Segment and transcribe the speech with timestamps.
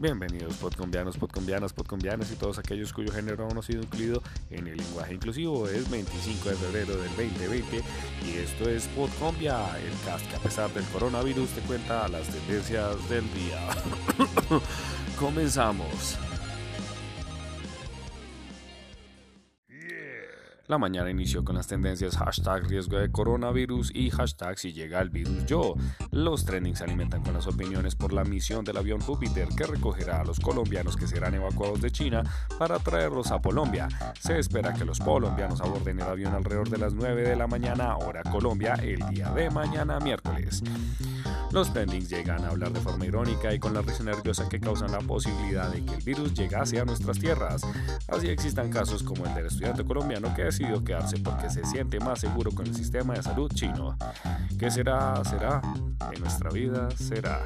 [0.00, 4.68] Bienvenidos podcombianos, podcombianas, podcombianas y todos aquellos cuyo género aún no ha sido incluido en
[4.68, 5.66] el lenguaje inclusivo.
[5.66, 7.82] Es 25 de febrero del 2020
[8.24, 13.08] y esto es Podcombia, el cast que a pesar del coronavirus te cuenta las tendencias
[13.08, 13.58] del día.
[15.18, 16.16] Comenzamos.
[20.68, 25.08] La mañana inició con las tendencias hashtag riesgo de coronavirus y hashtag si llega el
[25.08, 25.74] virus yo.
[26.10, 30.20] Los trendings se alimentan con las opiniones por la misión del avión Júpiter que recogerá
[30.20, 32.22] a los colombianos que serán evacuados de China
[32.58, 33.88] para traerlos a Colombia.
[34.20, 37.96] Se espera que los colombianos aborden el avión alrededor de las 9 de la mañana
[37.96, 40.62] hora Colombia el día de mañana miércoles.
[41.50, 44.92] Los trendings llegan a hablar de forma irónica y con la risa nerviosa que causan
[44.92, 47.62] la posibilidad de que el virus llegase a nuestras tierras.
[48.08, 52.20] Así existan casos como el del estudiante colombiano que decidió quedarse porque se siente más
[52.20, 53.96] seguro con el sistema de salud chino.
[54.58, 55.22] ¿Qué será?
[55.24, 55.60] ¿Será?
[56.12, 57.40] En nuestra vida será.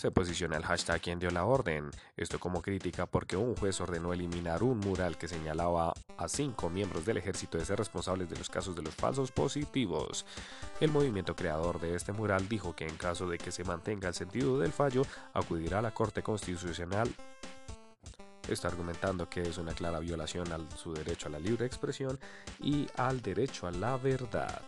[0.00, 1.90] Se posiciona el hashtag quien dio la orden.
[2.16, 7.04] Esto como crítica porque un juez ordenó eliminar un mural que señalaba a cinco miembros
[7.04, 10.24] del ejército de ser responsables de los casos de los falsos positivos.
[10.80, 14.14] El movimiento creador de este mural dijo que en caso de que se mantenga el
[14.14, 15.02] sentido del fallo,
[15.34, 17.14] acudirá a la Corte Constitucional
[18.48, 22.18] está argumentando que es una clara violación a su derecho a la libre expresión
[22.58, 24.62] y al derecho a la verdad.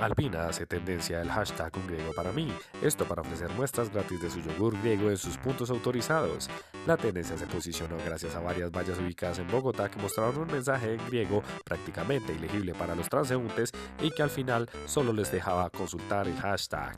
[0.00, 2.50] Alpina hace tendencia el hashtag un griego para mí,
[2.82, 6.48] esto para ofrecer muestras gratis de su yogur griego en sus puntos autorizados.
[6.86, 10.94] La tendencia se posicionó gracias a varias vallas ubicadas en Bogotá que mostraron un mensaje
[10.94, 16.26] en griego prácticamente ilegible para los transeúntes y que al final solo les dejaba consultar
[16.26, 16.96] el hashtag.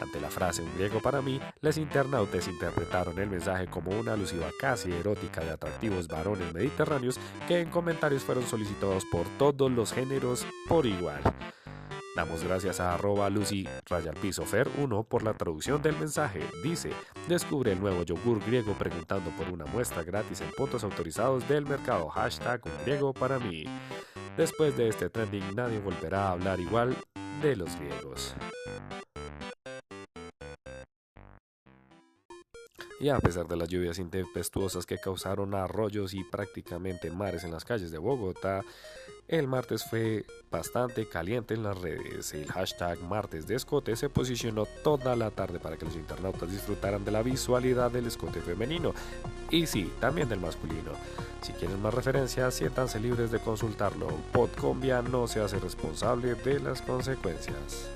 [0.00, 4.48] Ante la frase un griego para mí, los internautas interpretaron el mensaje como una alusiva
[4.58, 10.44] casi erótica de atractivos varones mediterráneos que en comentarios fueron solicitados por todos los géneros
[10.68, 11.22] por igual.
[12.14, 13.66] Damos gracias a arroba Lucy
[14.44, 16.40] Fer 1 por la traducción del mensaje.
[16.62, 16.90] Dice,
[17.26, 22.10] descubre el nuevo yogur griego preguntando por una muestra gratis en puntos autorizados del mercado.
[22.10, 23.64] Hashtag un griego para mí.
[24.36, 26.94] Después de este trending nadie volverá a hablar igual
[27.40, 28.34] de los griegos.
[33.02, 37.64] Y a pesar de las lluvias intempestuosas que causaron arroyos y prácticamente mares en las
[37.64, 38.60] calles de Bogotá,
[39.32, 42.34] el martes fue bastante caliente en las redes.
[42.34, 47.02] El hashtag martes de escote se posicionó toda la tarde para que los internautas disfrutaran
[47.02, 48.92] de la visualidad del escote femenino
[49.50, 50.92] y sí, también del masculino.
[51.40, 54.08] Si quieren más referencias, siéntanse libres de consultarlo.
[54.32, 57.88] Podcombia no se hace responsable de las consecuencias.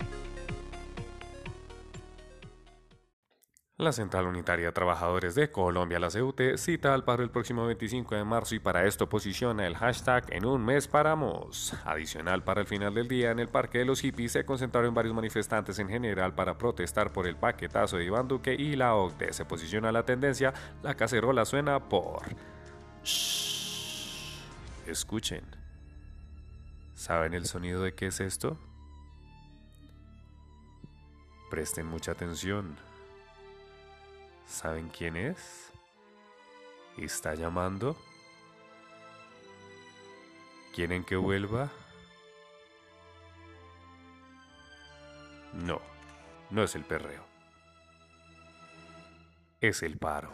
[3.78, 8.25] La Central Unitaria Trabajadores de Colombia, la CUT, cita al paro el próximo 25 de
[8.25, 11.75] marzo y para esto posiciona el hashtag en un mes paramos.
[11.84, 15.15] Adicional, para el final del día, en el Parque de los Hippies se concentraron varios
[15.15, 19.34] manifestantes en general para protestar por el paquetazo de Iván Duque y la OCDE.
[19.34, 22.22] Se posiciona la tendencia, la cacerola suena por...
[23.04, 24.41] Shh.
[24.86, 25.44] Escuchen.
[26.94, 28.56] ¿Saben el sonido de qué es esto?
[31.50, 32.95] Presten mucha atención.
[34.46, 35.70] ¿Saben quién es?
[36.96, 37.96] ¿Está llamando?
[40.74, 41.70] ¿Quieren que vuelva?
[45.52, 45.80] No,
[46.50, 47.24] no es el perreo.
[49.60, 50.30] Es el paro.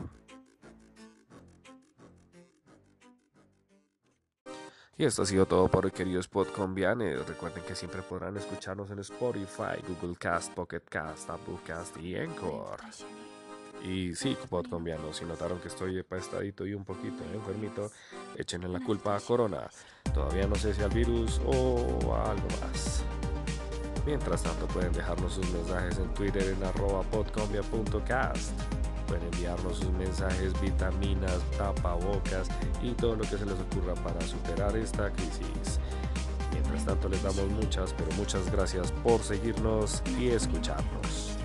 [4.98, 7.26] Y esto ha sido todo por hoy, queridos podcombianes.
[7.26, 12.78] Recuerden que siempre podrán escucharnos en Spotify, Google Cast, Pocket Cast, Apple Cast y Encore.
[13.84, 17.90] Y sí, colombiano, si notaron que estoy empastadito y un poquito enfermito,
[18.36, 19.68] échenle la culpa a Corona.
[20.14, 23.02] Todavía no sé si al virus o a algo más.
[24.06, 26.58] Mientras tanto pueden dejarnos sus mensajes en Twitter en
[27.10, 28.52] podcombia.cast.
[29.06, 32.48] Pueden enviarnos sus mensajes, vitaminas, tapabocas
[32.82, 35.78] y todo lo que se les ocurra para superar esta crisis.
[36.52, 41.41] Mientras tanto les damos muchas, pero muchas gracias por seguirnos y escucharnos.